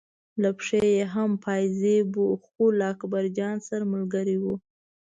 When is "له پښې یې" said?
0.41-1.03